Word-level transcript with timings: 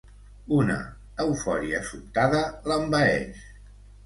Una 0.59 0.77
eufòria 1.25 1.83
sobtada 1.91 2.41
l'envaeix. 2.73 3.47